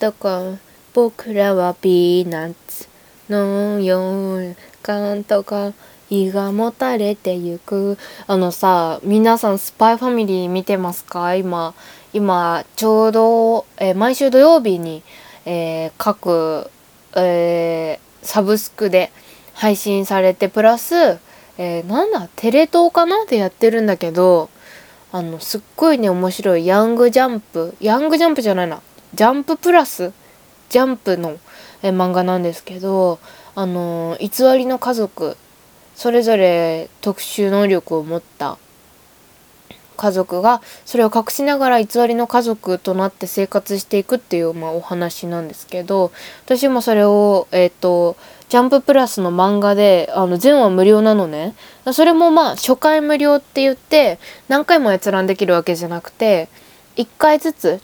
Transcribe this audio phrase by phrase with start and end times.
[0.00, 0.56] とか
[0.94, 2.88] 僕らはピーナッツ
[3.28, 5.74] のようかんとか
[6.08, 7.98] 胃がもたれてゆく。
[8.26, 11.34] あのさ皆さんスパイファミリー見てますか？
[11.36, 11.74] 今
[12.14, 15.02] 今ちょうど、えー、毎週土曜日に、
[15.44, 16.70] えー、各、
[17.14, 19.12] えー、サブスクで
[19.52, 20.94] 配信されてプラス、
[21.58, 24.48] えー、なんだテレ東かなでやってるんだけど
[25.12, 26.66] あのすっごいね面白い。
[26.66, 27.74] ヤングジャンプ。
[27.80, 28.80] ヤングジャンプじゃないな。
[29.14, 30.12] ジャンププラス
[30.68, 31.38] ジャンプの
[31.82, 33.18] 漫画なんですけど
[33.54, 35.36] あの偽りの家族
[35.94, 38.58] それぞれ特殊能力を持った
[39.96, 46.10] 家族がそれを隠しながら偽りの家族となって生活していくっていう、まあ、お話なんですけど
[46.46, 48.16] 私もそれをえっ、ー、と
[48.48, 51.54] ジャンププラスの漫画であの全話無料なのね。
[51.92, 56.48] それもまあ初回無料って言って何回も閲覧できるわけじゃなくて
[56.96, 57.80] 1回ずつ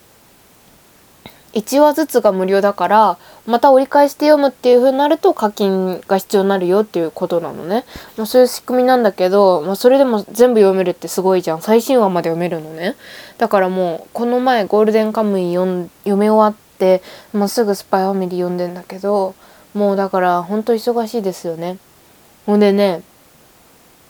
[1.56, 7.86] 1話ずつが無料だからまた折り返して読むっていう風になると課金が必要になるよっていうことなのね、
[8.18, 11.62] まあ、そういう仕組みなんだけど、まあ、それでも全部読めるってすごいじゃん。
[11.62, 12.94] 最新話まで読めるのね。
[13.38, 19.34] だからもうこの前ゴールデンカムイ読み終わってもうすぐスパイファミリー読んでんだけど
[19.72, 21.78] もうだからほんと忙しいですよね。
[22.44, 23.02] ほんでね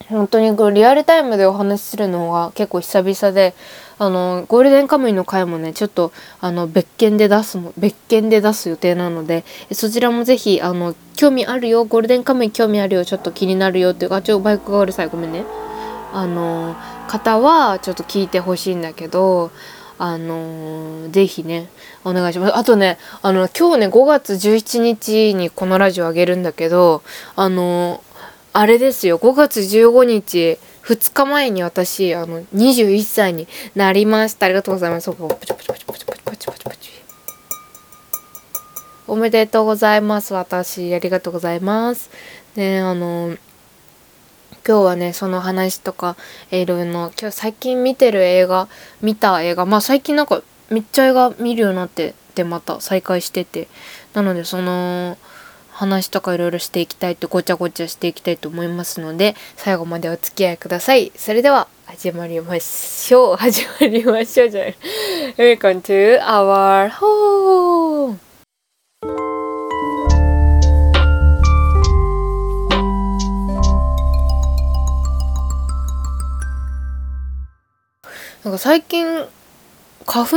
[0.08, 3.54] 本当にこうリアルタイムでお話しするのが結構久々で
[3.98, 15.44] あのゴールデンカムイの回もねちょっとあの別件で出すの別件で出す予定なのでそちらもぜひあの興味あるよゴールデンカムイ興味あるよちょっと気になるよっていうかちょバイクがうるさいごめんね。
[16.12, 16.76] あの
[17.08, 19.50] 方はちょっと聞いてほしいんだけど
[19.98, 21.68] あのー、ぜひね
[22.04, 22.56] お願いします。
[22.56, 27.02] あとねあの今日ね5月17日にこのラジオあげるんだけど
[27.34, 28.02] あの、
[28.58, 29.18] あれですよ。
[29.18, 30.58] 5月15日。
[30.82, 34.46] 2日前に私あの21歳になりました。
[34.46, 35.10] ありがとうございます。
[39.06, 40.32] おめでとうございます。
[40.32, 42.08] 私ありがとうございます。
[42.54, 43.36] ねあの
[44.66, 46.16] 今日はねその話とか
[46.50, 48.68] いろいろ今日最近見てる映画
[49.02, 49.66] 見た映画。
[49.66, 50.40] まあ最近なんか
[50.70, 53.68] めっちゃ映画見るようになってでまた再開してて。
[54.14, 55.18] なのでその
[55.76, 61.12] 話とかいろいろしていきたいとごちゃごちゃしていきたいと思いますので最後までお付き合いください。
[61.16, 63.36] それでは始まりましょう。
[63.38, 64.76] 始まりましょうじゃない。
[65.36, 68.16] Welcome to our home!
[78.42, 79.26] なんか最近
[80.06, 80.36] 花粉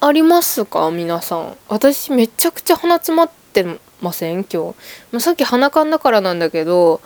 [0.00, 0.92] ありますか？
[0.92, 1.56] 皆さん。
[1.68, 3.64] 私めちゃくちゃ鼻詰まって
[4.00, 4.74] ません今
[5.12, 5.20] 日。
[5.20, 7.00] さっき鼻かんだからなんだけど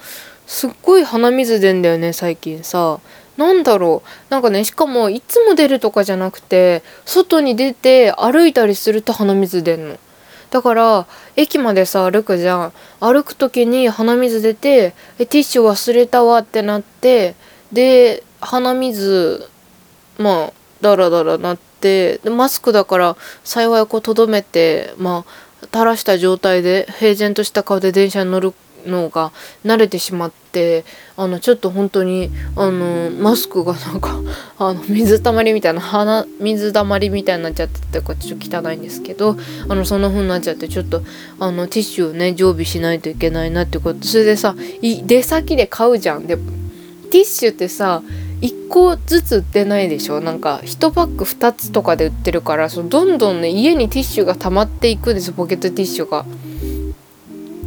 [0.46, 3.00] すっごい鼻水出んだよね最近さ。
[3.36, 4.08] なんだろう。
[4.28, 9.98] なんかねしかもいつも出るとかじゃなくて外に出て歩いたりすると鼻水出んの。
[10.50, 11.06] だから
[11.36, 12.72] 駅までさ歩くじゃん。
[12.98, 17.34] 歩く時に鼻水出てえティッシュ忘れたわってなって
[17.72, 19.48] で鼻水
[20.18, 28.54] まあダラダラなってでマスクだから幸いこうとどめてまあ垂らした状態で平然とした顔で電車に乗る
[28.86, 29.32] のが
[29.64, 30.84] 慣れてしまって
[31.16, 34.20] あのちょっと本当にあのマスクがなんか
[34.58, 39.36] あの水たまりみたいな鼻水たまりみたいになっちゃっててかちょっと汚いんですけど
[39.68, 41.02] あのそんな風になっちゃってちょっと
[41.38, 44.04] あのティッシュをね常備しないといけないなってこと。
[44.06, 46.26] それでさ出先で買うじゃん。
[46.26, 46.36] で
[47.10, 48.02] ティッシュってさ
[48.40, 50.20] 1個ずつ売ってないでしょ？
[50.20, 56.24] なんか1パック2つとかで売ってるからそのどんどんね家にティッシュが溜まっていくんですポケットティッシュが。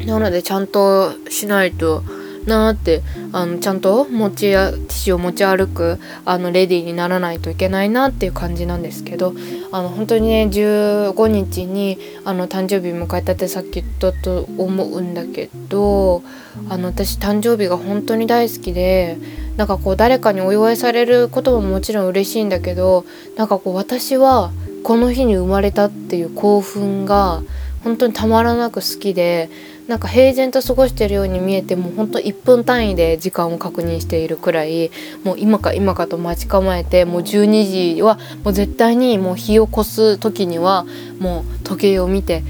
[0.05, 2.03] なのでちゃんとしないと
[2.45, 9.33] なーってあのちゃんと持ちやティッシュを持ち歩くあのレディーにならないといけないなっていう感じなんですけど
[9.71, 16.23] あの本当にね15日にあの誕生日迎えたってさっき言ったと思うんだけど
[16.69, 19.17] あの私誕生日が本当に大好きで
[19.57, 23.05] なんかこう誰かにお祝いされることももちろん嬉しいんだけど
[23.37, 24.51] なんかこう私は
[24.83, 27.41] この日に生まれたっていう興奮が
[27.83, 29.49] 本当にたまらなく好きで
[29.87, 34.91] なんか平然と過ごしてるように見えてもうほんと1分単位で時間を確認しているくらい
[35.23, 40.85] もう今か今かと待ち構えてもう12時はもう絶対にもう日を越す時には
[41.19, 42.43] もう時計を見て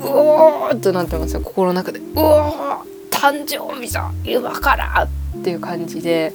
[0.00, 1.40] うおーっとなってますよ。
[1.40, 5.08] 心の中でうおー誕生日じゃ今から
[5.38, 6.34] っていう感じで。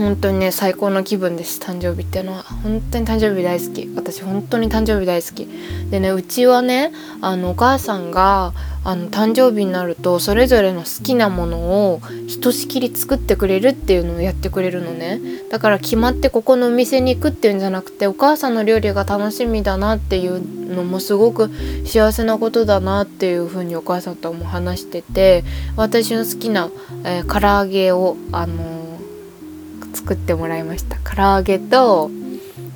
[0.00, 2.42] 本当にね最高の気分です誕生日っていうのは。
[2.42, 3.88] 本当に誕生日大好き。
[3.94, 5.46] 私本当に誕生日大好き。
[5.90, 15.20] でねうちはねあのお母さんがあの誕生日になるとそれぞれの好きなものをひとしきり作ってくれるっていうのをやってくれるのね。
[15.50, 21.50] だから決まってここのお店に行くっていうんじゃなくてお母さんの料理が楽しみだなっていうのもすごく
[21.84, 25.44] 幸せなことだなっていうふうにお母さんとも話してて
[25.76, 26.70] 私の好きな、
[27.04, 28.79] えー、唐揚げをあのー、
[29.92, 30.96] 作ってもらいました。
[30.98, 32.10] 唐揚げと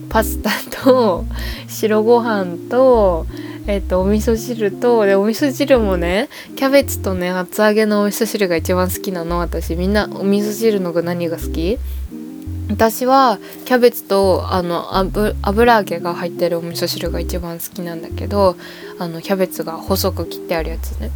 [0.08, 0.50] パスタ
[0.84, 1.24] と
[1.68, 3.26] 白ご飯と
[3.66, 9.38] えっ、とお味噌汁とでお味噌汁もねキャベツとね厚揚げのお味噌汁が一番好きなの。
[9.38, 11.78] 私みんなお味噌汁の具何が好き？
[12.70, 14.96] 私はキャベツとあの
[15.42, 18.56] 油揚げが入ってるお味噌汁が一番好きなんだけど
[18.98, 21.10] あのキャベツが細く切ってあるやつね。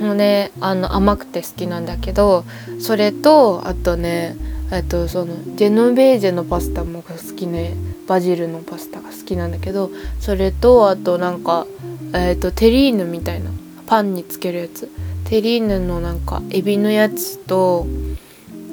[0.00, 2.44] のであの甘くて好きなんだけど
[2.78, 4.36] それとあとね
[4.72, 7.74] えっとそのジェノベージェのパスタも好きね。
[8.10, 9.88] バジルのパスタが好きなんだけど
[10.18, 11.68] それとあとなんか、
[12.12, 13.50] えーと、テリーヌみたいな
[13.86, 14.90] パンにつけるやつ。
[15.26, 17.86] テリーヌのなんかエビのやつと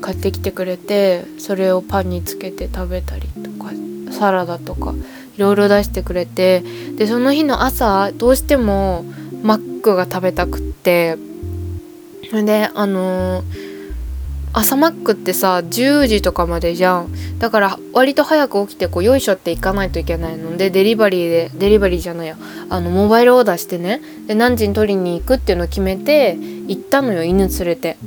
[0.01, 3.71] 買ってきてくれてそれをパンにつけて食べたりとか
[4.11, 4.95] サラダとか
[5.35, 6.63] いろいろ出してくれて
[6.95, 9.05] でその日の朝どうしても
[9.43, 11.17] マックが食べたくって。
[12.31, 13.66] であのー
[14.57, 17.37] 朝マックってさ10時とかまでじゃん。
[17.37, 20.57] だから割と早く起きてこうよいしょって行かないといけないの。
[20.57, 22.37] でデリバリーでデリバリーじゃないや。
[22.69, 24.01] あのモバイルオーダーしてね。
[24.25, 26.35] で何時に取りに行くっていうのを決めて
[26.67, 27.97] 行ったのよ犬連れて。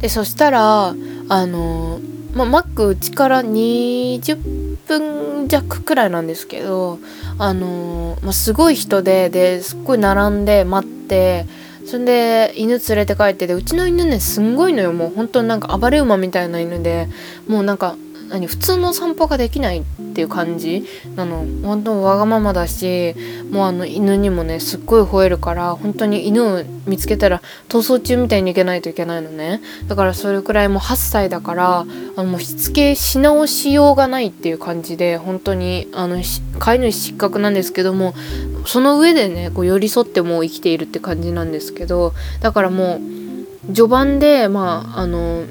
[0.00, 0.94] でそしたら
[1.28, 2.00] あの
[2.34, 6.98] ま、マックうちから20分弱くらいなんですけど
[7.38, 11.46] あのま、すごい人でですっごい並んで待って
[11.84, 14.92] そんで犬連れて帰ってでうちの犬ねすんごいのよ。
[14.92, 17.08] もう本当になんか暴れ馬みたいな犬で
[17.48, 17.96] もうなんか
[18.32, 19.82] 何普通の散歩ができないっ
[20.14, 20.84] ていう感じ？
[21.14, 23.14] なの本当わがままだし
[23.50, 29.60] もうあの犬にもねすっごい吠えるから本当に犬を見つけたら逃走中みたいに行けないといけないのね。
[29.86, 31.84] だからそれくらいもう8歳だからあ
[32.16, 36.22] のもうしつけし直しようがないっていう感じで本当にあの
[36.58, 38.14] 飼い主失格なんですけども
[38.64, 43.00] その上でねこう寄り添ってもう生きているって感じなんですけどだからもう
[43.66, 45.44] 序盤でまああの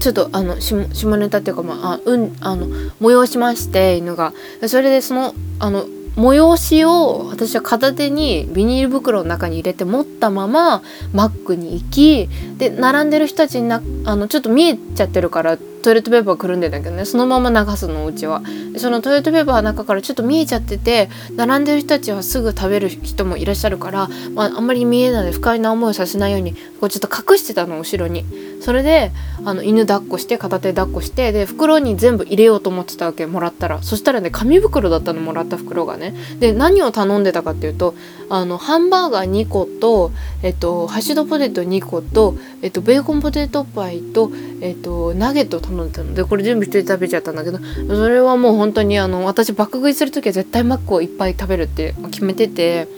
[0.00, 2.66] ちょっとあの下ネタっていうかまあうんあの
[3.00, 4.32] 催しまして犬が。
[4.66, 5.86] それでそのあの
[6.18, 12.28] 催しを私は片手にビニール袋の中に入れて持ったままマックに行き
[12.58, 17.04] で並んでる人たちになあのちょっと見えちゃってるからトイレットペーパーくるんでんだけどね。
[17.04, 18.42] そのまま流すのうちは。
[18.76, 28.24] そのトイレットペーパーの中からちょっと見えちゃってて並んでる人たちはすぐ食べる人もいらっしゃるから、まあ、あんまり見えないで不快な思いをさせないようにこうちょっと隠してたの後ろに。
[28.60, 29.12] それで
[29.44, 33.82] あの犬抱っこして片手抱っこしてで袋に全部入れようと思ってたわけもらったら。
[33.82, 36.14] そしたらね紙袋だったのもらった袋がね。
[36.38, 37.94] で何を頼んでたかっていうと
[38.30, 44.30] あのハンバーガー2個と、えっと、ハッシュドポテト2個と、えっと、ベーコンポテトパイと、
[44.60, 46.14] えっと、ナゲット頼んでたの。
[46.14, 52.88] でこれ全部一人食べちゃったんだけどそれはもう本当にあの私爆食いする時は絶対マックをいっぱい食べるって決めてて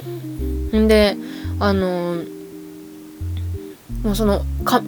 [0.75, 1.17] んで
[1.59, 2.23] あの
[4.03, 4.43] もうその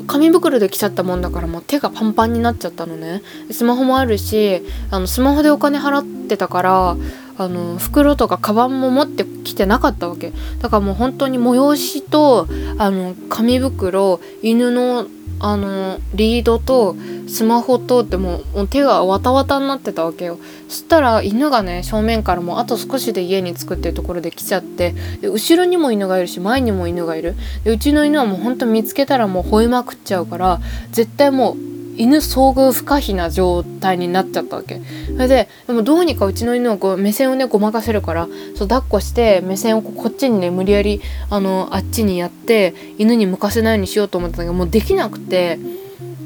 [0.06, 3.23] 紙袋で来ちゃったもんだからもう手がパンパンになっちゃったのね。
[3.50, 6.96] スマホもあるしあのスマホでお金払ってたから
[7.37, 10.32] あの袋とかカバンも持ってきてなかったわけ。
[10.61, 12.46] だからもう本当に催しと
[12.78, 15.06] あの紙袋犬の
[15.40, 16.96] あのリードと
[17.32, 20.38] スマホとってもう手がわたわたになってたわけよ。
[20.69, 27.35] そしたら犬がね正面からもうあと少しで家に着くっていうところで来ちゃってで後ろにも犬がいるし前にも犬がいる。
[27.64, 31.56] でうちの犬はもうほんと見つけたらもう吠えまくっちゃうから絶対もう
[31.97, 34.83] 犬遭遇不可避な状態になっちゃったわけ。
[35.06, 45.59] それででもどうにかうちの犬はこう目線をねごまかせるからそう抱っこして目線をこっちにね無理やりあのあっちにやって犬に向かせないようにしようと思ったんだけどもうできなくて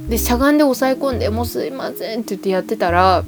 [0.08, 3.24] でしゃがんで押さえ込んで「もうすいません」って言ってやってたら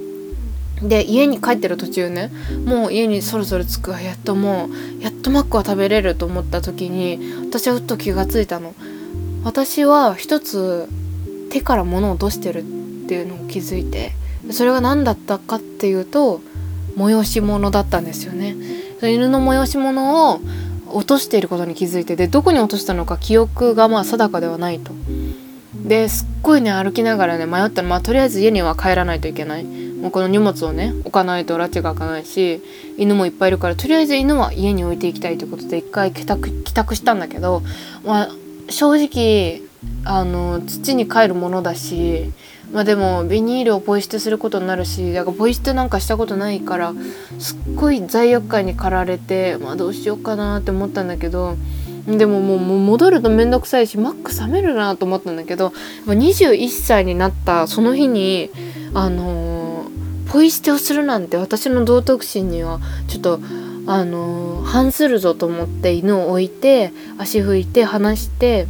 [0.83, 2.31] で家に帰ってる途中ね
[2.65, 4.69] もう家にそろそろ着くやっとも
[5.01, 8.75] うやっとマックは食べれると思った時に私はふっと気がついたの。
[9.45, 10.89] 私は一つ
[11.51, 14.13] 手から物を落としてるっていうのを気づいて
[14.51, 16.41] それが何だったかっていうと
[16.97, 18.57] 催し物だったんですよね。
[19.03, 20.41] 犬の催し物を
[20.93, 24.93] 落としていることに気づいてでどこに落としたのか記憶がまあ定かではないと。
[25.89, 29.89] ですっごいね歩きながらね迷ったらまあとりあえず家には帰らないといけない。
[29.99, 32.63] もうこの荷物をね置かないと拉致が開かないし
[32.97, 37.63] 犬もいっぱいいるからとりあえず犬は家に置いていきたいということで一回帰宅帰宅したんだけど、
[38.05, 38.29] まあ、
[38.69, 39.63] 正直
[40.05, 42.33] あの土に帰るものだし
[42.73, 46.93] まあでもビニールをポイ捨てすることになるしだからポイ捨てなんかしたことないから
[47.39, 51.57] すっごい罪悪感に駆られてまあどうしようかなって思ったんだけど
[52.17, 55.73] でももう戻ると面倒くさいしマック冷めるなと思ったんだけど
[56.07, 58.51] 21歳になったその日に
[58.95, 63.41] あのー、ポイ捨てをするなんて私の道徳心にはちょっと
[63.87, 68.67] あのー、反するぞと思って犬を置いて足拭いて離して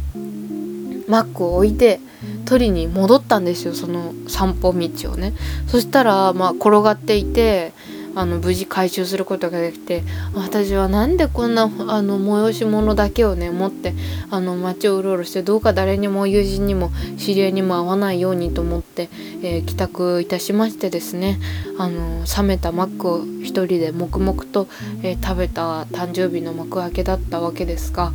[1.07, 2.01] マックを置いて
[2.45, 5.33] 取りに戻ったんですよその散歩道をね。
[5.67, 7.73] そしたらまあ転がっていて
[8.15, 11.67] あの無事回収することができて私はなんでこんなあ
[12.01, 13.93] の催し物だけをね持って
[14.29, 19.09] あの街をうろうろしてどうか誰にも友人にも知り合いにも会わないようにと思って、
[19.41, 21.39] えー、帰宅いたしましてですね
[21.77, 24.67] あの冷めたマックを一人で黙々と、
[25.03, 28.11] えー、食べた誕生日の幕開けだったわけですが。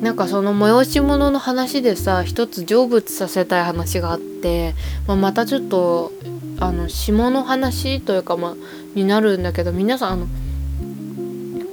[0.00, 4.74] なんかその催し物の話でさ一つ成仏させたい話があって、
[5.08, 6.12] まあ、またちょっと
[6.60, 8.54] あの下の話というかまあ
[8.94, 10.26] になるんだけど皆さんあの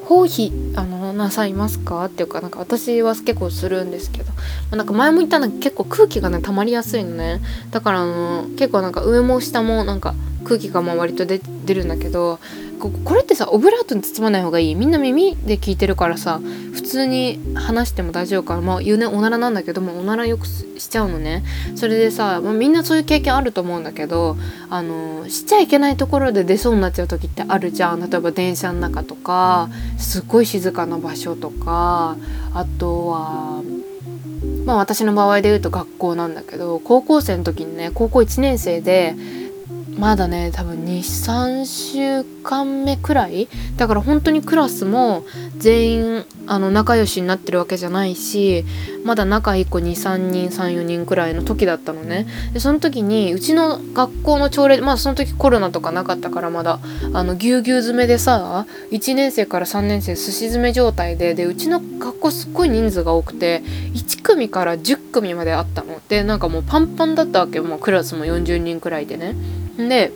[0.05, 2.05] 包皮あのなさいますか？
[2.05, 4.36] っていうかなんか私は結構するんですけど、ま
[4.72, 7.41] あ、なんか前も言ったの結構空気がね溜まりやすいのね。
[7.72, 11.39] だからあの結構なんか上も下もなんか空気がまあ割と出
[11.74, 12.39] るんだけど
[12.79, 14.75] これってさオブラートに包まない方がいい？
[14.75, 16.39] みんな耳で聞いてるからさ
[16.74, 18.55] 普通に話しても大丈夫か？
[18.55, 21.44] なまあ言うねおならなんだけどもおならよくしちゃうのね。
[21.75, 24.38] それでさ、まあ、みんなそういう経験あると思うんだけど
[24.70, 28.00] あのしちゃいけないところで出そうになっちゃう時ってあるじゃん。
[28.10, 32.17] 例えば電車の中とかすっごい静かな場所とか
[32.53, 33.63] あとは
[34.65, 39.15] まあ私の場合で言うと学校なんだけど高校生の時にね高校1年生で
[39.98, 43.48] まだね多分23週間目くらい？
[43.78, 45.24] だから本当にクラスも
[45.58, 48.66] 全員あの仲良しになってるわけじゃないし
[49.04, 52.28] まだ仲いい子23人34人くらいの時だったのね。
[52.54, 56.80] でその時にうちの学校の朝礼まあその時コロナとかなかったからまだ
[57.14, 63.62] あのぎゅうぎゅう詰めでさ1年生から3年生すし詰め状態ででうちの学校すっごい人数が多くて
[63.94, 66.02] 1組から10組まであったの。
[66.10, 69.36] でなんかもうパンパンだったわけもうクラスも40人くらいでね。
[69.77, 70.12] で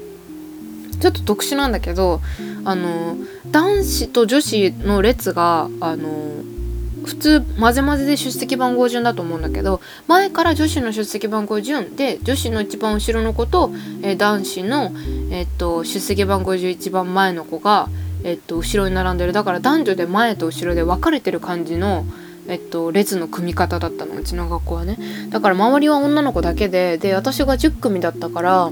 [1.00, 2.22] ちょっと特殊なんだけど
[2.66, 3.16] あの
[3.48, 6.30] 男子と女子の列があの
[7.06, 13.72] 普通混ぜ混ぜで出席番号順だと思うんだけど前から女子の出席番号順で女子の一番後ろの子と、
[14.04, 14.92] えー、男子の、
[15.32, 17.90] えー、っと出席番号順一番前の子が、
[18.24, 19.34] えー、っと後ろに並んでる。
[19.34, 22.06] だから男女で前と後ろで分かれてる感じの、
[22.48, 24.98] えっと、列の組み方だったのうちの学校はね。
[25.30, 28.72] だから周りは女の子だけでで私が10組だったから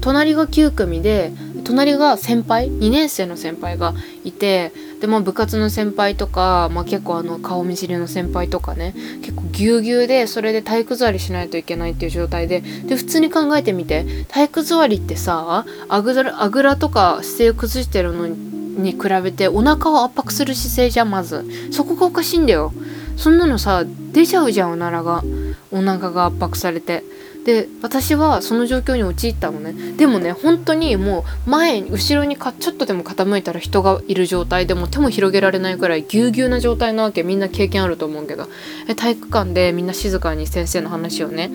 [0.00, 1.32] 隣が9組で
[1.64, 21.44] 隣が先輩2年生の先輩がいてで、まあ、部活の先輩とか、まあ、結構あの顔見知りの先輩とかね結構ぎゅうぎゅうでそれで体育座りしないといけないっていう状態でで普通に考えてみて体育座りってさあぐらあぐらとか姿勢を崩してるのに比べてお腹を圧迫する姿勢じゃんまず。
[21.70, 22.72] そこがおかしいんだよ。
[23.16, 25.22] そんなのさ出ちゃうじゃんおならが。
[25.70, 27.04] お腹が圧迫されて。
[27.44, 29.74] で私はその状況に陥ったのね。
[29.96, 37.22] でもね本当にもう前後ろにかちょっとでも傾いたら人がいる状態でも手も広げられないくらいぎゅうぎゅうな状態なわけ。
[37.22, 38.48] みんな経験あると思うけど。
[38.88, 41.50] え体育館でみんな静かに先生の話をね、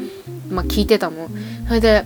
[0.50, 1.30] まあ、聞いてたの。
[1.68, 2.06] それで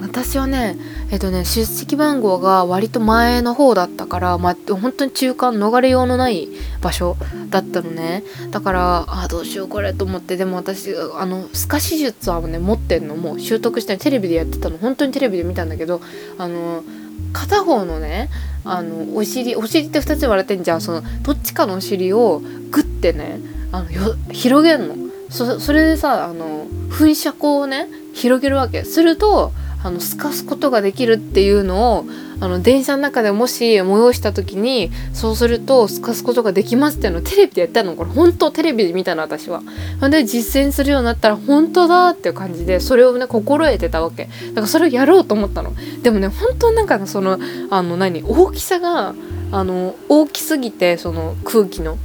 [0.00, 0.76] 私はね
[1.10, 6.48] えっとね出席番号が割と前の方だったから、まあ、本当に中間逃れようのない
[6.80, 7.16] 場所
[7.48, 8.22] だったのね。
[8.50, 13.16] だからあどうしようこれと思ってでも私あの透かし術はね持ってんの。
[13.16, 14.78] もう習得してテレビでやってたの。
[14.78, 16.00] 本当にテレビで見たんだけど
[16.38, 16.84] あの
[17.32, 18.30] 片方のね
[18.64, 20.80] あのお尻お尻って2つ割れてんじゃん。
[20.80, 22.40] そのどっちかのお尻を
[22.70, 23.40] グッてね
[23.72, 24.94] あのよ広げんの。
[25.28, 28.84] そそれでさあの噴射口をね広げるわけ。
[28.84, 32.06] するとあの透かすことができるっていうのを
[32.40, 39.62] あの電車の中でもし催した時にそうすると透かすことができますっていうのをテレビでやったのこれ本当テレビで見たの私は。
[40.10, 45.72] で実践するようになったら本当だっていう感じでそれをね心得てたわけだからそれをやろうと思ったの。
[46.02, 47.38] でもね本当なんかその
[47.70, 49.14] あの何大きさが
[49.52, 51.98] あの大きすぎてその空気の。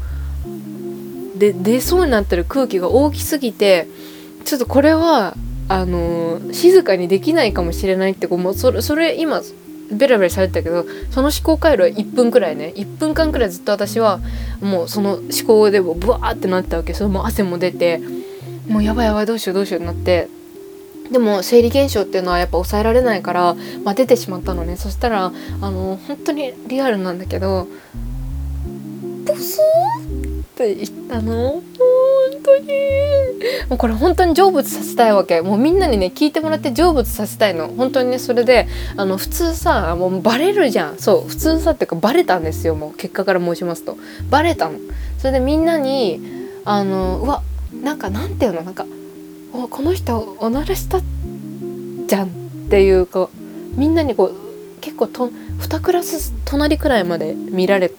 [1.37, 3.89] で出そうになってる空気が大きすぎて
[4.45, 5.35] ちょっとこれは
[5.67, 9.41] あの静かにできないかもしれないってこうもうそれそれ今
[9.91, 12.73] ベラベラされたけどその思考回路は1分くらいね。
[12.75, 14.19] 1分間くらいずっと私は
[14.61, 16.93] もうその思考でもブワーってなったわけ。
[16.93, 18.01] それも汗も出て
[18.67, 20.29] もうやばいやばいどうしようどうしようってなって。
[21.11, 24.75] でも生理現象っていうのはやっぱ抑えられないから、まあ、出てしまったのね。
[24.75, 25.31] そしたら
[25.61, 27.67] あの本当にリアルなんだけど
[29.25, 30.24] 「ブスー
[30.55, 31.51] って言ったの？
[31.51, 31.61] 本
[32.41, 32.67] 当に。
[33.69, 35.41] もうこれ本当に成仏させたいわけ。
[35.41, 37.67] もうみんなにね聞いてもらって成仏させたいの。
[37.67, 40.97] 本当にねそれであの普通さもうバレるじゃん。
[40.97, 42.75] そう普通さっていうかバレたんですよ。
[42.75, 43.97] もう結果から申しますと。
[44.29, 44.79] バレたの。
[45.17, 46.21] それでみんなに
[46.63, 47.43] あのうわ
[47.73, 48.61] なんかなんていうの？
[48.61, 48.85] なんか
[49.51, 51.01] おこの人おならした
[52.07, 52.29] じゃんっ
[52.69, 53.29] ていうか
[53.73, 54.35] みんなにこう
[54.79, 57.91] 結構と2クラス隣くらいまで見られ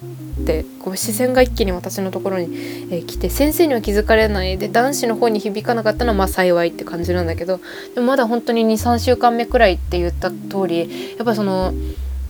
[0.44, 7.60] てこう視線が一気に私のところに、え、来て先生には気づかれないで男子の方に響かなかったのはまあ幸いって感じなんだけど
[7.94, 11.72] でもまだ本当に23週間目くらいって言った通りやっぱその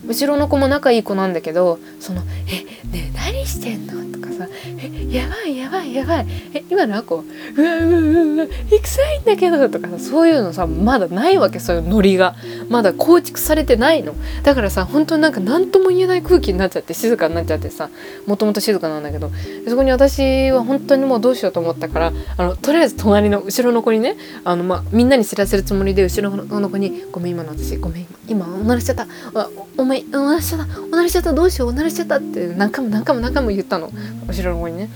[0.07, 2.63] 後ろの子も仲いい子なんだけどその「え
[2.95, 4.47] ねえ何してんの?」とかさ
[4.79, 6.27] 「えやばいやばいやばい。
[6.53, 8.47] え今の子うわうわうわ
[8.81, 12.35] 臭いんだけど」とかさそういうのさまだないわけそういうノリが。
[12.69, 14.13] まだ構築されてないの。
[14.43, 17.89] だからさ本当になんか何とも言えない空気になっちゃって静かになっちゃってさ
[18.25, 19.31] もともと静かなんだけど。
[19.67, 29.07] そこに私は本当にもうどうしようと思ったからあのとりあえず隣の後ろの子にねあの、まあ、みんなに知らせるつもりで後ろの子に「ごめん今の私ごめん今今おならしちゃった。
[29.77, 33.91] お前おならしちゃったおならしちゃったどうしようおならしちゃった」って何回も何回も何回も言ったの
[34.27, 34.89] 後ろの子にね。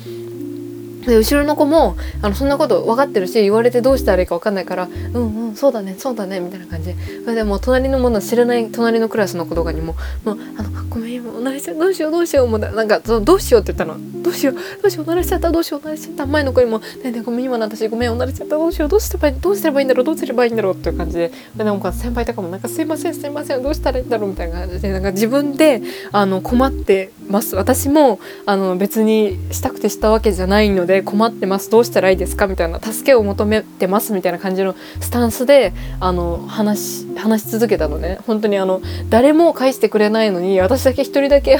[1.05, 6.95] で後ろの子もあのそんなこと分かってるし言われてどうしたらいいか分かんないから「うんうんそうだねそうだね」みたいな感じ。
[7.23, 21.31] それでも隣のもの知らない隣のクラスの子とかにも「もうあのごめん今おならしちゃどうしようどうしよう」もうなんかそのどうしようって言ったの「どうしようどうしようおならしちゃったどうしようおならしちゃった」前の子にも「ねえねえごめん今の私ごめんおならしちゃったどうしようどうすればいいどうすればいいんだろうどうすればいいんだろう」っていう感じで。
[21.55, 25.81] でなんか先輩とかもなんか「すいませんすいませんどうしたらいいんだろう」みたいな感じでなんか自分で
[26.11, 27.55] あの困ってます。
[27.55, 32.47] 私もあの別にしたくてしたわけじゃないのでで困ってますどうしたらいいですか？
[32.47, 38.19] みたいな助けを求めてますみたいな感じのスタンスであの話話し続けたのね。
[38.27, 41.57] 本当にあの誰も返してくれないのに私だけ一人だけ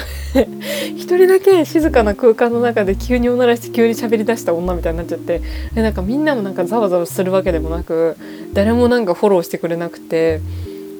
[0.95, 5.41] 一人だけ静かな空間の中で急におならして急に喋りだした女みたいになっちゃって
[5.73, 8.17] でなんかみんなもなんかざわざわするわけでもなく
[8.53, 10.41] 誰もなんかフォローしてくれなくて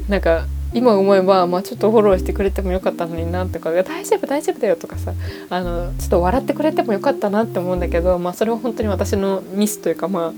[0.08, 5.14] なんか今思えば、まあ、ちょっとフォローしてくれてもよかったのになとか「大丈夫大丈夫だよ」とかさ
[5.50, 10.34] あのちょっと笑ってくれてもよかったなって思うんだけど、まあ、それは本当に私のミスというかまあ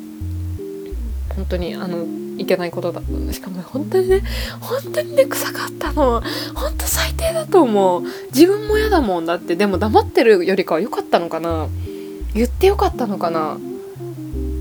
[1.36, 2.06] 本当にあの
[2.38, 4.24] いけないことだったしかも本当にね
[4.60, 6.22] 本当にね臭かったの。
[6.56, 8.04] 本当最低だと思う。
[8.34, 9.56] 自分も嫌だもんだって。
[9.56, 11.68] でも黙ってるよりかは良かったのかな。
[12.34, 13.58] 言ってよかったのかな。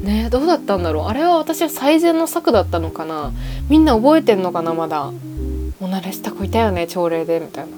[0.03, 1.07] ねどうだったんだろう。
[1.07, 3.33] あれは私は最善の策だったのかな。
[3.69, 5.13] みんな覚えてんのかなまだ。
[5.83, 7.77] おならした子いたよね朝礼でみたいな。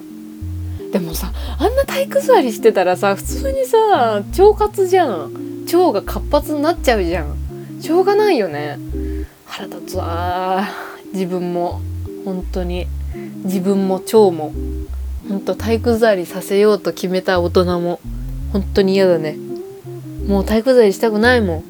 [0.91, 5.65] でもさあんな体育座りしてたらさ普通にさ腸活じゃん。
[5.65, 7.35] 腸が活発になっちゃうじゃん。
[7.81, 8.77] しょうがないよね。
[9.47, 10.67] 腹立つわ
[11.13, 11.81] 自分も。
[12.23, 12.87] 本当に。
[13.43, 14.53] 自分も腸も。
[15.27, 17.99] 本当体育座りさせようと決めた大人も。
[18.53, 19.35] 本当に嫌だね。
[20.27, 21.63] もう体育座りしたくないもん。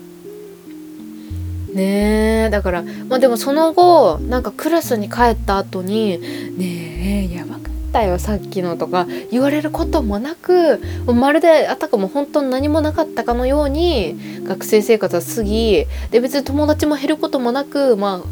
[1.76, 6.20] ねえだからまあでもその後なんかクラスに帰った後に
[6.58, 14.16] 「ねえやばくったよさっきの」とか言われることもなくまるであたかも本当に何もなかったかのように
[14.48, 18.24] 学生生活は過ぎで別に友達も減ることもなくま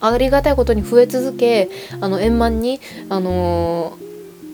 [0.00, 4.11] あありがたいことに増え続けあの円満に、あのー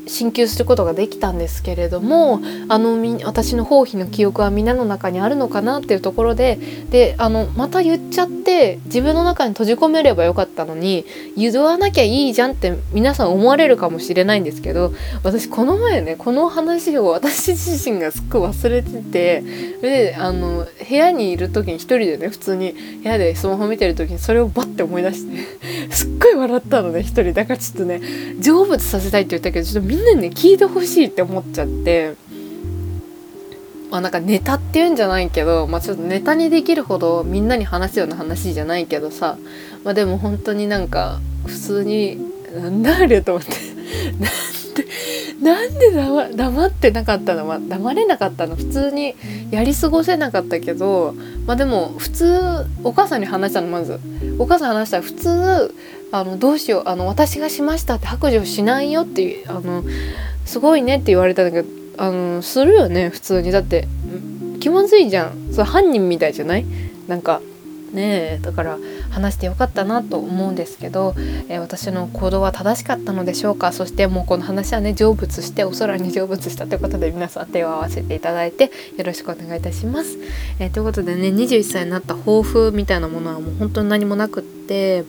[0.09, 6.59] 進級することができたんですけれどもあの私の包皮の記憶は皆の中にあるのかなっていうところで
[6.91, 11.05] であのまた言っちゃって自分の中に閉じ込めればよかったのに
[11.37, 14.93] 言わなきゃいいじゃんって皆さん思われるかもしれないんですけど
[15.23, 19.41] 私この前ねこの話を私自身がすっごい忘れてて
[19.81, 27.33] であの部屋にいる時に一人でね普通に部屋でスマホ見てる時にそれをバッて思い出してすっごい笑ったのね一人。
[27.33, 28.01] だからちょっとね
[28.41, 32.15] 成仏させたいって言ったけどちょっとみんなにね聞いてほしいって思っちゃって。
[33.91, 39.39] まあなんかネタっていうんじゃないけど、まあ、ちょっとネタにできるほどみんなに話すような話じゃないけどさ、
[39.83, 42.19] まあ、でも本当になんか普通に
[42.55, 43.53] なんだあれと思って。
[45.41, 48.57] なんでなんで黙ってなかったの、まあ、黙れなかったの。
[48.57, 49.15] 普通に
[49.51, 51.15] やり過ごせなかったけど。
[51.47, 52.41] まあでも普通
[52.85, 53.99] お母さんに話したのまず。
[54.39, 55.75] お母さん話したら普通
[56.11, 59.85] あのどうしようあの私がしましたって白状しないよってあの
[60.45, 61.69] すごいねって言われたんだけど
[61.99, 63.51] あのするよね普通に。
[63.51, 63.87] だって
[64.61, 65.53] 気まずいじゃん。
[65.53, 66.65] それ犯人みたいじゃない？
[67.07, 67.41] なんか
[67.93, 68.79] ねえだから
[69.11, 71.15] 話してよかったなと思うんですけど、
[71.49, 73.73] えー、私の行動は正しかったのでしょうか？
[73.73, 78.65] そしてもうこの話はね成仏してお空に成仏したということで皆さん手を合わせていただいて
[78.97, 80.19] よろしくお願いいたします。
[80.59, 85.05] えー、ということでね21歳になった抱負みたいなものはもう本当に何もなくって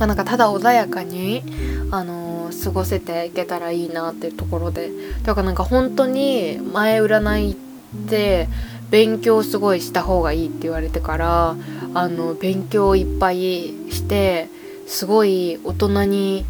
[0.00, 1.42] まあ、なんかただ穏やかに、
[1.90, 4.90] あのー、過ごせていけたらいいなっていうところで。
[5.24, 8.48] だからなんか本当に前占いって
[8.90, 11.54] 勉強すごいした方がいいって言われてから
[11.92, 14.48] あの勉強いっぱいして
[14.86, 16.46] すごい大人に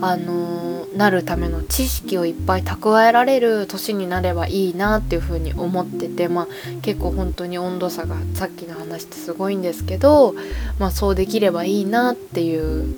[0.00, 6.48] あのなるための知識をいっぱい蓄えられる年になればいいなっていうふうに思っててまあ
[6.82, 10.34] 結構本当に温度差がさっきの話ってすごいんですけど
[10.78, 12.94] まあそうできればいいなっていう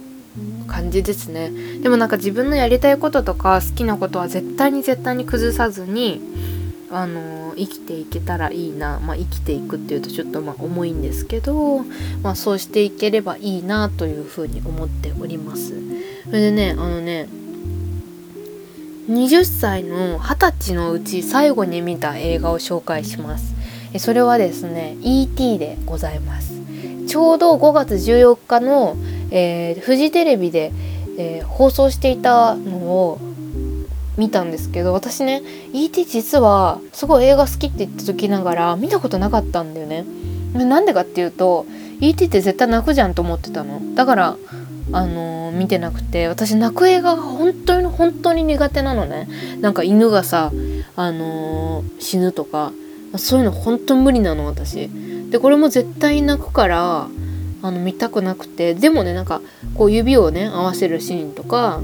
[0.66, 1.50] 感じですね。
[1.80, 6.20] でもなんか自分のやりたいこととか好きなことは絶対に絶対に崩さずに
[6.90, 11.80] あの生きていけたらいいな、まあ、生きていくっていうとちょっとまあ重いんですけど、
[12.22, 15.74] まあ、そうしていければいいなというふうに思っております。
[16.24, 17.28] それでねあのね
[19.08, 23.54] 20歳の20歳のうち最後に見た映画を紹介します。
[23.98, 25.58] それはですね E.T.
[25.58, 26.54] でございます。
[27.06, 28.96] ちょうど5月14日の、
[29.30, 30.72] えー、フジテレビで、
[31.18, 33.18] えー、放送していたのを
[34.16, 36.04] 見たんですけど私ね E.T.
[36.04, 40.04] 実はすごい映画好きって言ってときながら見たことなかったんだよね。
[40.54, 41.66] なんでかっていうと
[42.00, 42.26] E.T.
[42.26, 43.94] って絶対泣くじゃんと思ってたの。
[43.94, 44.36] だから
[44.92, 49.28] あのー、見てなくて私泣く映画が本当に本当に苦手なのね。
[49.60, 50.52] なんか犬がさ、
[50.96, 52.72] あのー、死ぬとか
[53.16, 54.88] そういうの本当無理なの私。
[55.30, 57.08] でこれも絶対泣くから
[57.62, 59.40] あの見たくなくてでもねなんか
[59.74, 61.80] こう指をね合わせるシーンとか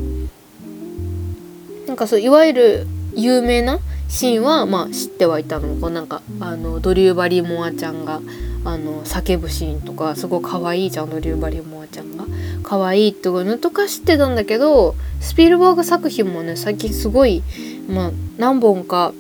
[1.90, 8.20] なんかそういわゆる有名なシーンはまあ知ってはいたのこうなんかあのドリューバリー・モアちゃんが
[8.64, 12.26] あの叫ぶシーンとかすごい可愛いじゃんドリューバリー・モアちゃんが。
[12.62, 17.42] 可愛いっていうのとか知ってたんだけどスピルバーグ作品もね最近すごい
[17.88, 19.12] まあ何本か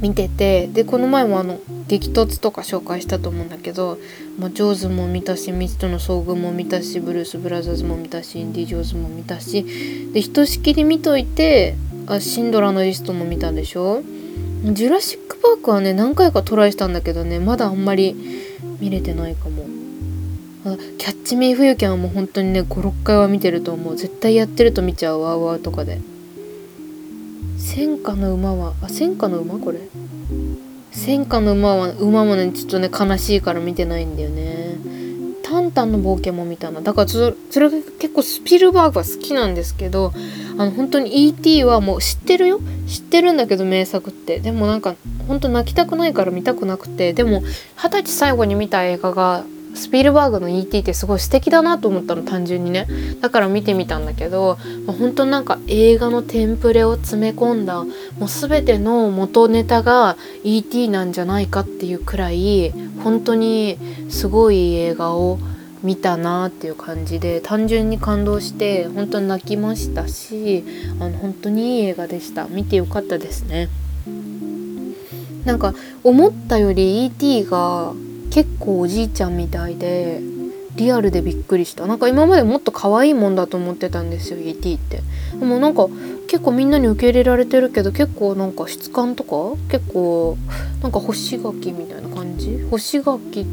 [0.00, 3.98] 見ててでこの前もあの激突とか紹介したと思うんだけど、
[4.38, 11.74] まあ、ジョーズも見たし未知との遭遇も見たしブルース・ブラザーズも見たしインディ・ジョーズも見たしでひとしきり見といて
[12.06, 14.02] あシンドラのリストも見たでしょ？
[14.64, 18.16] ジュラシック・パークはね何回かトライしたんだけどねまだあんまり
[18.80, 19.64] 見れてないかも。
[20.98, 23.96] キャッチ・メイ・フユキャンはもう本当にね56回は見てると思う。
[23.96, 26.00] 絶対やってると見ちゃうワウワウとかで。
[27.72, 29.78] 戦火の馬はあ戦火の馬これ。
[30.90, 34.74] 戦火の馬は馬もねちょっとね悲しいから見てないんだよね。
[35.44, 36.80] タンタンの冒険も見たな。
[36.80, 40.12] だからそれが結構スピルバーグは好きなんですけど
[40.58, 41.62] あの本当に E.T.
[41.62, 42.58] はもう知ってるよ？
[42.88, 44.40] 知ってるんだけど名作って。
[44.40, 44.96] でもなんか
[45.28, 47.12] 本当泣きたくないから見たくなくて。
[47.12, 47.40] でも
[47.76, 50.78] 二十歳最後に見た映画がスピルバーグの E.T.
[50.80, 52.86] ってすごい素敵だなと思ったの単純にね
[53.20, 57.88] だから見てみたんだけど、まあ、本当なんか映画のテンプレを詰め込んだも
[58.22, 60.88] う全ての元ネタが E.T.
[60.88, 63.78] なんじゃないかっていうくらい本当に
[64.10, 65.38] すごい映画を
[65.82, 70.64] 見たなっていう感じで単純に感動して本当に泣きましたし
[71.00, 73.68] あの本当にいい映画でした見てよかったですね
[75.44, 77.44] なんか思ったより E.T.
[77.46, 77.94] が
[78.30, 80.20] 結構おじいちゃんみたいで
[80.76, 81.86] リアルでびっくりした。
[81.86, 85.02] なんか今までもっと可愛いもんだと思ってたんですよ ET って。
[85.38, 85.88] でもなんか
[86.28, 90.38] 結構みんなに受け入れられてるけど結構なんか質感とか結構
[90.80, 92.66] なんか干し柿みたいな感じ？
[92.70, 93.46] 干し柿？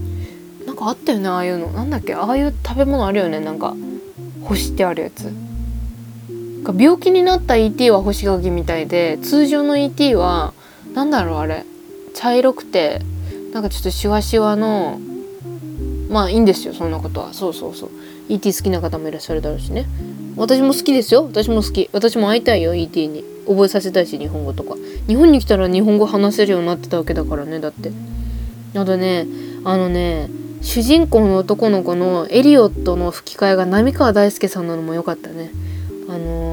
[0.67, 1.67] なんかあったよねああいうの。
[1.67, 2.13] なんだっけ？
[2.13, 3.75] ああいう食べ物あるよねなんか。
[4.43, 5.33] 干してあるやつ。
[6.77, 10.53] 病気になった ET は干し柿みたいで通常の ET は
[10.93, 11.65] 何だろうあれ。
[12.13, 13.01] 茶色くて
[13.53, 14.99] なんかちょっとシワシワの
[16.09, 17.33] まあいいんですよそんなことは。
[17.33, 17.89] そうそうそう。
[18.29, 19.85] ET 好きな方もいらっしゃるだろうしね。
[20.35, 21.25] 私も好きですよ。
[21.25, 21.89] 私も好き。
[21.93, 23.23] 私も会いたいよ ET に。
[23.47, 24.75] 覚えさせたいし日本語とか。
[25.07, 27.91] 日本に来たら日本語話せるようになってたわけだからねだって。
[28.75, 29.25] あとね
[29.63, 30.29] あのね
[30.61, 35.51] 主人公の男の子のエリオットの吹き替えが浪川大輔さんなのも良かったね。
[36.09, 36.46] あのー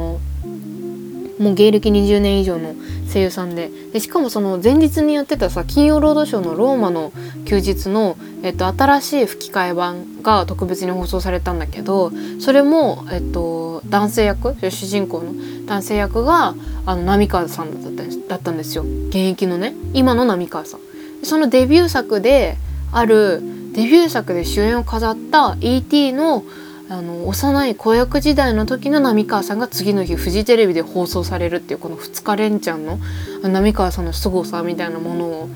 [1.39, 2.75] もう芸歴20年以上の
[3.13, 7.13] 声優さんででしかもその前日にやってたさ「金曜ロードショー」の「ローマの
[7.45, 15.33] 休日の」えっと、新しい吹き替え版が特別に放送されたんだけどそれも、えっと、男性役主人公の
[15.65, 20.81] 男性役があの浪川さんだっただったんですよ現役のね今の浪川さん。
[21.23, 22.59] そのデビュー作で
[22.93, 23.41] ある
[23.73, 26.13] デビュー作で主演を飾った E.T.
[26.13, 26.45] の
[26.91, 32.99] あの幼い子役時代の時の浪川さんが次の日フジテレビで放送されるっていうこの2日連チャンの
[33.43, 35.49] 浪川さんの凄さみたいなものを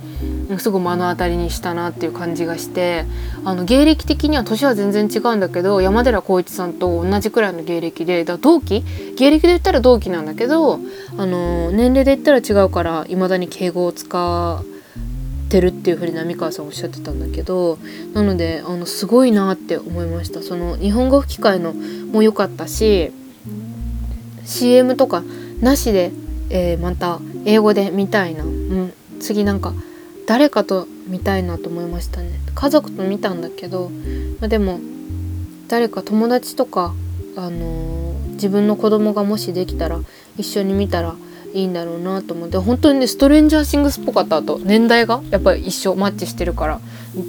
[0.58, 3.04] すごい目の当たりにしたなっていう感じがして
[3.44, 8.82] あの芸歴的には年は全然違うんだけど山寺宏一さんと同じくらいの芸歴でだ同期？
[9.16, 10.80] 芸歴で言ったら同期なんだけど
[11.18, 14.67] あの年齢で言ったら違うからいまだに敬語を使う。
[15.48, 17.78] てるっていうふうに浪川さんおっしゃってたんだけど
[18.12, 20.42] なのであのすごいなって思いました。
[20.42, 23.12] その日本語吹き替えのも良かったし
[24.44, 25.22] CM とか
[25.60, 26.12] なしで、
[26.50, 29.74] えー、また英語で見たいな、うん、次なんか
[30.26, 32.30] 誰かと見たいなと思いましたね。
[32.54, 33.90] 家族と見たんだけど、
[34.40, 34.80] まあ、でも
[35.68, 36.94] 誰か友達とか、
[37.36, 40.00] あのー、自分の子供がもしできたら
[40.36, 41.14] 一緒に見たら
[41.54, 46.80] いいんだろうなと思って本当にねストレンジャーシングスっぽかったと年代がやっぱり一緒マッチしてるからっ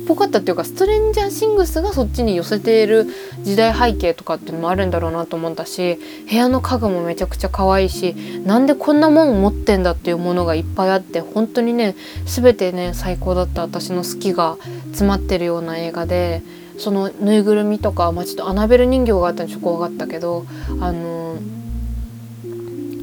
[0.08, 3.08] ぽかったっていうかストレンジャーシングスがそっちに寄せている
[3.42, 8.14] 時代背景とかっていうのもあるんだろうなと思ったし部屋の家具もめちゃくちゃ可愛いし
[8.46, 16.42] なんでこんなもん持ってんだっていうものがいっぱいあって本当にね全てね最高だった私の好きが詰まってるような映画で。
[16.80, 20.46] そのぬいぐるみとか、まあ、ちょっとアナベル人形があったんでちょっと怖かったけど
[20.80, 21.19] あの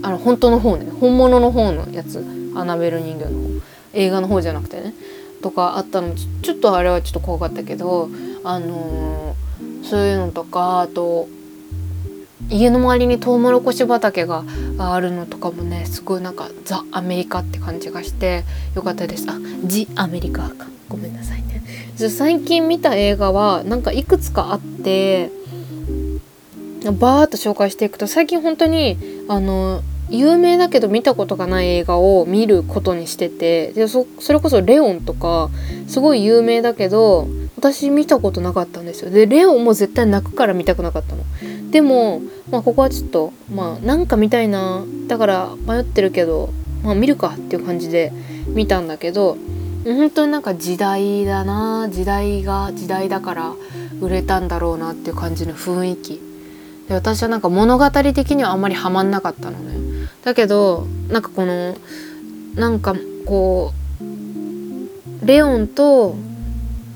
[0.07, 0.89] あの本当の方ね。
[1.01, 2.25] 本物の方のやつ。
[2.55, 3.61] アナベル人形の方。
[3.93, 4.95] 映画の方じゃなくてね。
[5.43, 6.15] とかあったの。
[6.15, 8.09] ちょっとあれはちょっと怖かったけど
[8.45, 11.29] あのー、そういうのとかあと
[12.49, 14.45] 家の周りにトウモロコシ畑が
[14.79, 18.45] あるのとかもねすごいなんかザ・アメリカって感じがして
[18.77, 19.27] よかったです。
[19.29, 20.67] あジ・アメリカか。
[20.89, 21.63] ごめんなさいね。
[21.97, 25.33] 最近見た映画はなんかいくつかあって
[26.93, 28.97] バーッと紹介していくと最近本当に
[29.29, 35.51] あの有名だけど見たことがない映画を見ることにしててでそそれこそ「レオン」とか
[35.89, 39.11] すごい有名だけど私見たことなかったんですよ。
[39.11, 41.23] でレオンも絶対泣くから見たくなかったの。
[41.71, 46.51] でも、まあ、ここはちょっとまあなんか見たいなだから迷ってるけど
[46.85, 48.13] まあ見るかっていう感じで
[48.47, 49.37] 見たんだけど
[49.85, 53.53] 本当になんか時代だな時代が時代だから
[54.01, 56.21] 売れたんだろうなっていう感じの雰囲気
[56.89, 60.09] で私はなんか物語的にはあんまりハマんなかったのね。
[60.25, 61.77] だけどなんかこの
[62.55, 62.95] なんか
[63.25, 63.73] こ
[65.23, 66.17] うレオンと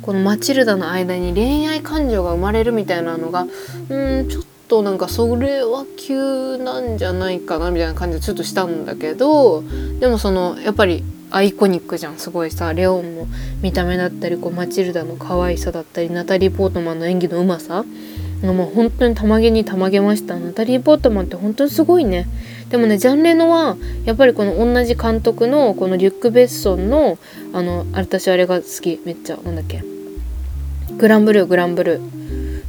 [0.02, 3.46] このマチルダの間に恋愛感情が生まれるみたいなのが
[3.88, 9.62] うんちょっとなんかそれは急なんじゃないかなみたいな感じでちょっとしたんだけど
[9.98, 12.18] でもそのやっぱりアイコニックじゃん。
[12.18, 13.26] すごいさレオンの
[13.62, 17.84] 見た目だったりこうマチルダの可愛さだったりナタリー・ポートマンの演技のうまさ。
[18.42, 22.26] もう本当にたまげにたまげましたナタリー・ポートマンって本当にすごいね。
[22.70, 27.18] でもねジャン・レノはやっぱりこの同じ監督のこのリュック・ベッソンの
[27.52, 29.00] あの私あれが好き。
[29.04, 29.82] めっちゃなんだっけ。
[30.96, 32.20] グランブルーグランブルー。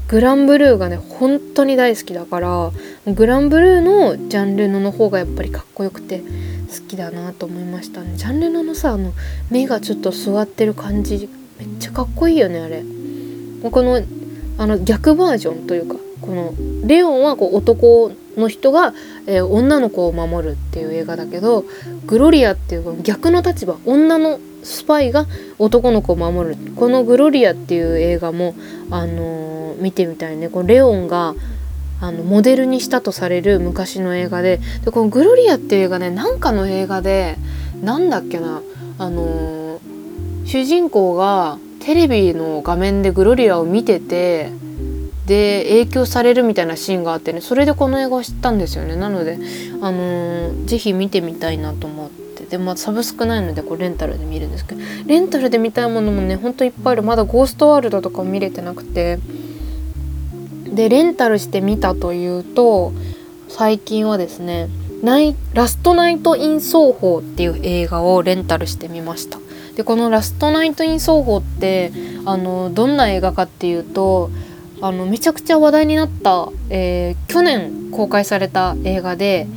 [0.09, 2.71] グランブルーがね本当に大好きだから
[3.07, 6.25] グランブルーのジャン・レノの方がやっぱりかっこよくて好
[6.89, 8.17] きだなと思いましたね。
[8.17, 9.13] ジャン・レノのさあの
[9.49, 12.83] 目がちょっと座ってる感じめっちゃかっこいいよねあれ。
[13.69, 14.01] この
[14.57, 16.53] あの逆バージョンというかこの
[16.85, 18.93] レオンはこう男の人が、
[19.27, 21.65] えー、女の子を守るっていう映画だけど
[22.05, 25.25] グロリアっていう逆の立場女のスパイが
[25.57, 26.57] 男の子を守る。
[26.75, 28.53] この「グロリア」っていう映画も、
[28.91, 30.49] あのー、見てみたいね。
[30.49, 31.33] このレオンが
[31.99, 37.37] あのモデルにしたとされる昔の映画ででこの「グロリア」っていう映画ねなんかの映画で
[37.81, 38.61] なんだっけな
[38.97, 44.51] あのー、主人公がテレビの画面でグロリアを見てて
[45.25, 48.95] で影響されるみたいなシーンがあってねそれでこの映画を知ったんですよね。
[48.95, 49.37] なので
[49.81, 52.21] あのー、ぜひ見てみたいなと思って。
[52.49, 57.03] でまあサブスクないのでこうレンタルで見るんですけどレンタルで見たいものもねほんといっぱいある。
[57.03, 59.19] まだゴーストワールドとか見れてなくて。
[60.71, 62.93] でレンタルしてみたというと
[63.49, 64.69] 最近はですね
[65.03, 69.39] ナイラストナイト・イン・ソーホーっていう映画をレンタルしてみました。
[69.75, 71.91] でこの「ラストナイト・イン・ソーホー」って
[72.25, 74.29] あのどんな映画かっていうと
[74.81, 79.47] あのめちゃくちゃ話題になった、えー、去年公開された映画で、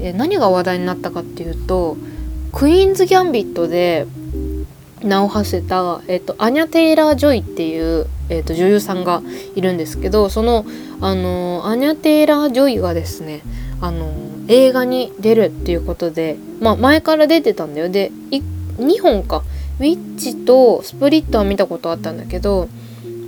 [0.00, 1.96] えー、何が話題になったかっていうと
[2.52, 4.06] 「クイーンズ・ギャンビット」で
[5.02, 9.22] 名を馳せた、えーと、アニャ・テイラー・ジョイっていう、えーと、女優さんが
[9.54, 10.66] いるんですけどその、
[11.00, 13.40] あのアニャ・テイラー・ジョイがですね、
[13.80, 14.12] あの
[14.48, 17.88] 映画に出るっていうことで、まあ、前から出てたんだよ。
[17.88, 19.42] で2本か。
[19.80, 22.68] ウィッチとスプリットは見たことあったんだけど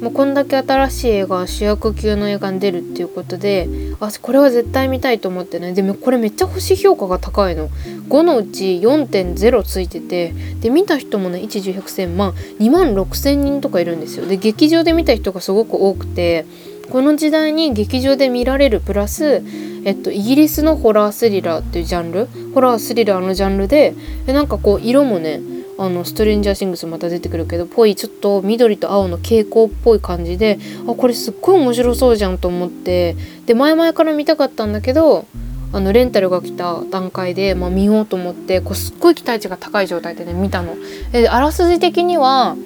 [0.03, 3.69] もうこんだけ新しい映画主役級の映画に出るっていうことで
[4.01, 7.69] あこれは絶対見たいと思ってねでもこれめっちゃ星評価が高いの。
[8.09, 14.27] 5のうち4.0ついててで見た人もね1 1 0 0 0まあ2万6,000人とかいるんですよ。
[14.27, 16.45] で劇場で見た人がすごく多くて
[16.91, 19.43] この時代に劇場で見られるプラス、
[19.85, 22.29] えっと、イギリスのホラースリラーっていうジャンル？
[22.53, 23.95] ホラースリラーのジャンルで
[24.27, 25.41] でなんかこう色もね
[25.79, 35.27] あのストレンジャーシングスまた出てくるけどぽいちょっと緑と青の蛍光っぽい感じであこれすっごい面白そうじゃんと思ってで前々から見たかったんだけど
[35.73, 40.77] あのレンタルが来た段階で、まあ、見ようと思ってこうすっごい期待値が高い状態でね見たの。
[41.13, 42.57] であらすじ的には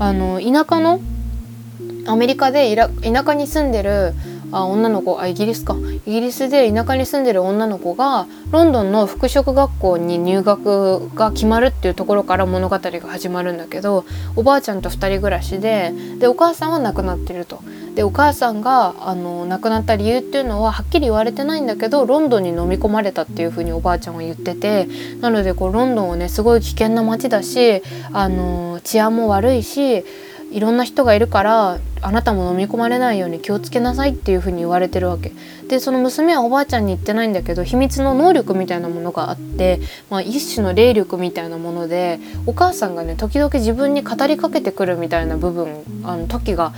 [0.00, 1.00] あの田舎の
[2.06, 4.12] アメリカで田舎に住んでる
[4.52, 14.04] あ女の子あイギリスかイギリスで田舎に住んでる女の子がロンドンの服飾学校に入学が決まるっていうところから物語が始まるんだけど
[14.36, 17.60] おばあちゃんと2人暮らしででお母さんは亡くなってると。
[17.98, 24.86] でお母さんがあの亡くなった理由っていうのははっきり言われてないんだけどロンドンに飲み込まれたっていうふうにおばあちゃんは言ってて
[25.20, 27.82] なのでこうロンドンはねすごい危険な街だし
[28.12, 30.04] あの治安も悪いし
[30.50, 35.32] いろんな人がいるからあなたも飲み込まれないように気をつけなさいっていうふうに言われてるわけ。
[35.68, 46.72] でその娘はおばあちゃんに言ってないんだけど秘密の能力みたいなものがあって、まあ、一種の霊力みたいなものでお母さんがね時々自分に語りかけてくるみたいな部分あの時が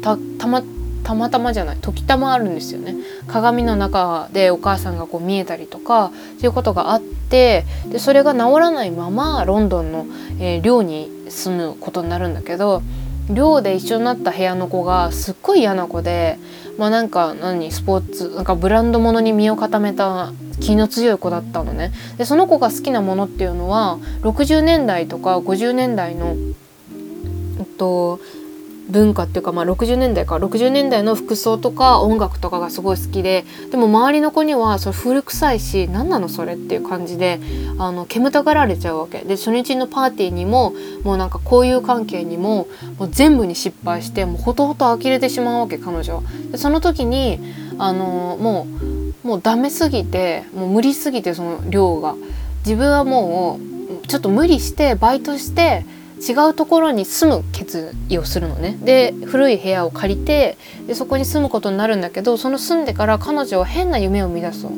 [0.00, 0.62] たたま
[1.02, 2.94] たまたまじゃない時たまあるんですよね。
[3.26, 10.06] 鏡の中でお母さんがこう見えたりとかそういうことがあってでそれが治らないままロンドンの、
[10.38, 12.82] えー、寮に住むことになるんだけど
[13.30, 16.38] 寮で一緒になった部屋の子がすっごい嫌な子で
[16.78, 21.92] まあなんか何スポーツなんかブランド物に身を固めた気の強い子だったのね。
[22.18, 26.36] でその子が好きなものっていうのは60年代とか50年代の
[27.58, 28.20] えっと
[28.88, 36.28] 文化っていうか、まあ、60年代か60年代の服装とか音楽とかがすごい好きででも周りの子にはそれ古臭いし何なの？
[36.28, 37.40] それっていう感じで
[37.78, 39.18] あの煙たがられちゃうわけ。
[39.20, 40.72] で初日のパーティーにも
[41.02, 42.68] もうなんか交友関係にも
[42.98, 46.22] もう全部に失敗してもうほとほと呆れてしまうわけ彼女
[46.52, 47.40] でその時に
[47.78, 48.66] あのも
[49.24, 52.14] うもうダメすぎてもう無理すぎてその量が。
[52.64, 53.60] 自分はも
[54.02, 55.86] うちょっと無理してバイトして
[56.18, 64.72] 違うところに住む決意をするのねで古い部屋を借りてでそこに住むことになるんだけどその住んでから彼女は変な夢を見出すの。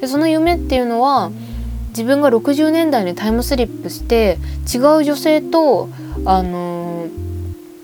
[0.00, 1.30] でその夢っていうのは
[1.90, 4.38] 自分が60年代にタイムスリップして
[4.72, 5.88] 違う女性と
[6.24, 6.61] あの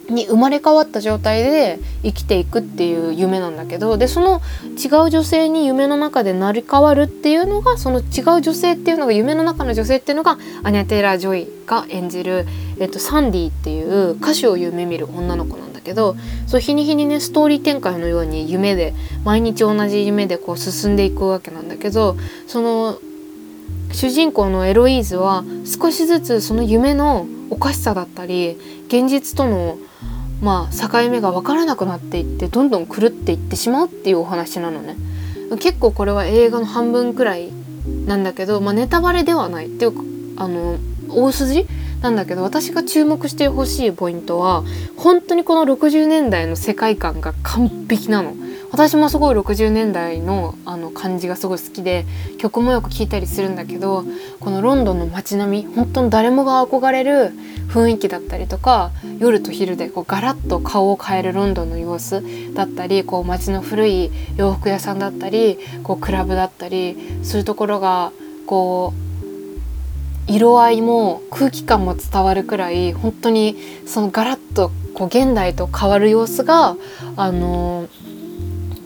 [0.08, 4.40] に生まれ変わった状態で生きていくっていう夢なんだけどでその
[4.76, 12.46] 違う女性に夢の中で成り変わるっていうのがその違う女性っていうのが夢の中の女性っていうのがアニャ・テイラー・ジョイが演じる、
[12.78, 16.16] えっと、サンディっていう歌手を夢見る女の子なんだけど
[16.46, 18.94] そう日に日にねストーリー展開のように夢で
[19.24, 22.16] 毎日同じ夢でこう進んでいくわけなんだけど
[22.46, 22.98] その
[23.92, 29.78] 主人公のエロイーズは少しずつその夢のおかしさだったり現実との
[30.40, 34.96] まあ境目が分からなくなっていってどんどん狂っていってしまうっていうお話なのね
[35.60, 37.50] 結構これは映画の半分くらい
[38.06, 40.02] なんだけど、まあ、ネタバレではないっていうか
[40.42, 41.66] あの大筋
[42.02, 44.62] なんだけど私が注目してほしいポイントは
[44.96, 48.34] 本当にこの60年代の世界観が完璧なの。
[48.70, 52.04] 私もすごい60年代のあの感じがすごい好きで
[52.36, 54.04] 曲もよく聴いたりするんだけど
[54.40, 57.32] このロンドンの街並み本当に誰もが憧れる
[57.68, 62.22] 雰囲気だったりとか夜と昼でこうガラッと顔を変えるロンドンの様子
[62.54, 68.12] だったりこう街の古い洋服屋さんだったりこうクラブだったりそういうところが
[68.46, 69.08] こう
[70.30, 76.76] 色合いも空気感も伝わるくらい本当にそのガラッとこう現代と変わる様子が
[77.16, 77.88] あのー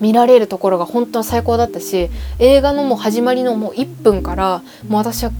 [0.03, 5.31] 見られるところが本当に最高だったし映画のもう始まりのもう1分からもう私は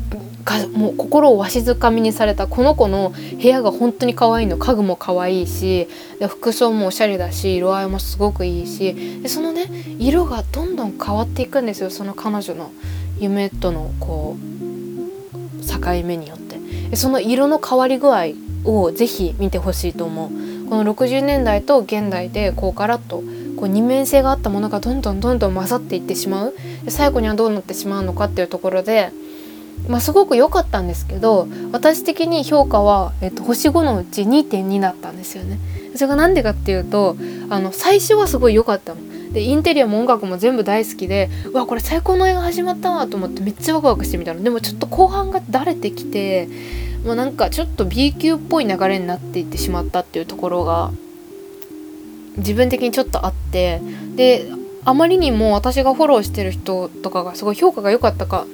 [0.75, 4.57] もう心をわしづかみにされたこの子の部屋が本当に可愛いの。
[4.57, 12.71] 家具も可愛いしで服装もおしゃれだし色合いもすごくいいしでそのね色がどんどん変わっていくんですよその彼女の。
[13.19, 16.59] 夢とのこう境目によって。
[16.91, 18.33] でその色の変わり具合
[18.65, 20.31] をぜひ見てほしいと思う。
[20.69, 23.23] この60年代と現代でこうガラッと
[23.63, 26.55] こう二面性があったものがどんどんどんどん混ざっていってしまう
[26.89, 29.13] 最後にはどうなってしまうのかっていうところで、
[29.87, 35.61] まあ、すごく良かったんですけど私的に評価は、えっと、星5のうち2.2だったんですよね。
[35.95, 37.17] それが何でかっていうと
[37.51, 39.01] あの最初はすごい良かったの。
[39.33, 46.49] でインテリアも音楽も全部大好きでうわこれ最高の映画始まったわと思ってめっちゃワクワクしてみたのでもちょっと後半がだれてきて
[47.05, 50.91] もうなんかちょっと B 級っぽい流れになっていってしまったっていうところが
[52.37, 53.81] 自分的にちょっとあって
[54.17, 54.47] で
[54.85, 58.47] あまりにも私がフォローしてる人とかがすごい評価が良かったか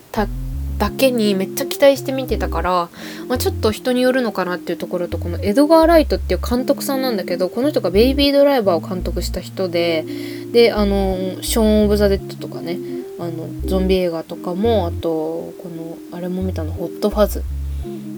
[0.79, 2.89] だけにめっちゃ期待して見てたから、
[3.27, 10.05] まあ、ちょっと人によるのかなっていうところとこのエドガー・ライトっていう監督さんなんだけどこの人が「ベイビードライバー」を監督した人で
[10.53, 12.79] であのショーン・オブ・ザ・デッドとかね
[13.19, 17.43] あのゾンビ映画とかもあとこのあれも見たの「ホット・ファズ」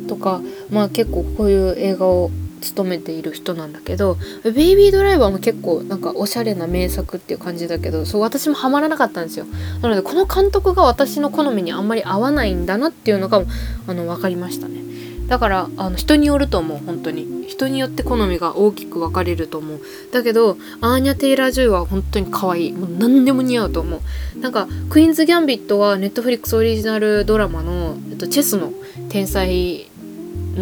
[0.06, 9.46] とかまあ結構こういう映画を勤めている人なんだけど「ベイビードライバー」も結構なんかおしゃれな名作っていう感じだけどそう私もハマらなかったんですよ。
[9.82, 13.42] なのでこの監督が私の好みにあんまり合わないんだなっていうのが
[13.86, 14.82] あの分かりましたね。
[15.28, 17.40] だからあの人によると思う本当に。
[17.61, 19.80] 人によって好みが大きく分かれると思う。
[20.12, 22.72] だけどアーニャ・テイラー・ジョイは本当に可愛い。
[22.72, 24.38] もう何でも似合うと思う。
[24.40, 28.72] なんか「クイーンズ・ギャンビット」はネットフリックスオリジナルドラマの、えっと、チェスの
[29.11, 29.89] 天才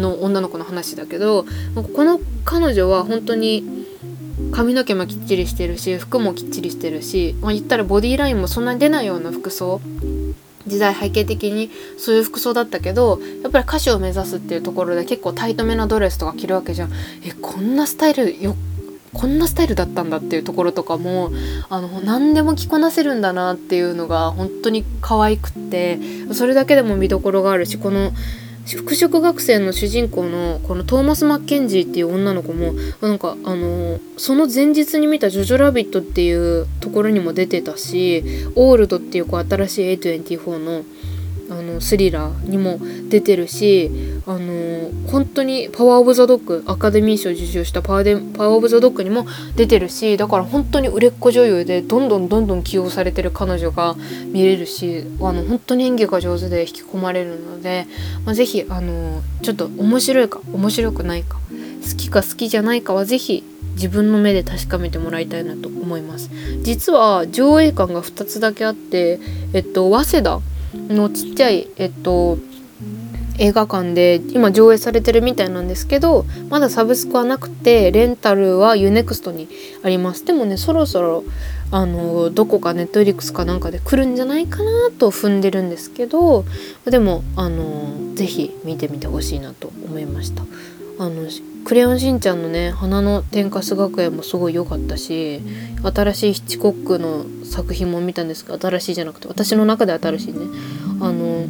[0.01, 1.45] の女の子の話だけど
[1.93, 3.63] この彼女は本当に
[4.51, 9.81] 髪の毛もきっちりしてるし服もきっちりしてるし、まあ、言ったらボディーラインもそんなに出ないような服装。
[10.67, 16.91] 時代背景的にそういう服装だったけどやっぱり歌手を目指すっていうところで結構タイトめなドレスとか着るわけじゃん。
[17.23, 18.55] えこんなスタイルよ
[19.13, 21.31] こんなスタイルだったんだっていうところとかも
[21.69, 25.99] あの何でも着こなせるんだなっていうのが本当に可愛くって
[26.33, 28.11] それだけでも見どころがあるしこの
[28.77, 38.23] 服飾学生の主人公のこのトーマス・マッケンジーっていう女の子もなんかあのその前日に見た「ジョジョラビット」っていうところにも出てたし
[38.55, 40.83] 「オールド」っていうこう新しい A24 の
[41.49, 42.79] あのスリラーにも
[43.09, 43.91] 出てるし
[44.25, 49.25] あの本当にパワー・オブ・ザ・ドッグアカデミー賞受賞したパワーでパワー・オブ・ザ・ドッグにも
[49.55, 53.95] 出てるしだから本当に売れっ子女優でどんどんどんどん起用されてる彼女が
[54.31, 57.87] 見れるしあの本当に演技が上手で引き込まれるので、
[58.25, 61.39] まあ、ぜひあのちょっと面白いか面白くないか
[61.89, 63.43] 好きか好きじゃないかはぜひ
[63.73, 66.29] 自分の目で確かめてもらいたいなと思います。
[66.63, 69.19] 実は上映館が2つだけあって
[69.53, 70.41] えっと早稲田
[70.73, 72.37] のちっちゃいえっと
[73.39, 79.47] 映画館で今上映されてるみたいなんですけどまだサブスクはなくてレンタルは UNEXT に
[79.81, 80.25] あります。
[80.25, 81.23] でもねそろそろ
[81.71, 86.43] あのどこかネットフリックスかなんかで来るんじゃないかなと踏んでるんですけど
[86.85, 90.43] でもあの是非見てみてほしいなと思いました。
[90.99, 91.29] あの
[91.63, 95.41] クレヨンしんちゃんのね花の天かす学園もすごい良かったし
[95.81, 100.39] 新しいヒッチコックの作品も見たんですが新しいじゃなくて私の中で新しいね。
[100.99, 101.45] あの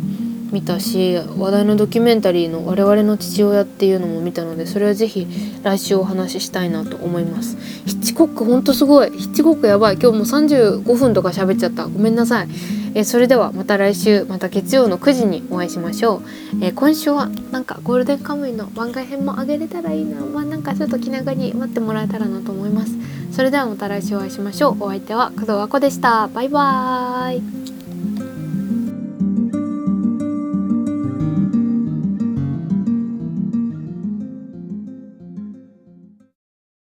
[0.52, 5.28] 見たし話題のドキュメンタリーの「我々の父親」っていうのも見たのでそれは是非
[5.64, 7.58] 来週お話ししたいなと思います。
[7.86, 9.12] ヒッチコックほんとすごい。
[9.12, 9.98] ヒッチコックやばい。
[10.02, 11.86] 今日もう35分とか喋っちゃった。
[11.86, 12.48] ごめんなさい。
[12.96, 16.22] えそれではまた来週また月曜の9時にお会いしましょう、
[16.62, 20.22] え今週はなんかゴールデンカムイの番外編もあげれたらいいな。
[20.22, 22.94] まあなんかちょっと気長に待ってもらえたらなと思います。
[23.32, 24.84] それではまた来週お会いしましょう。
[24.84, 26.28] お相手は工藤和子でした。
[26.34, 27.79] バイバーイ。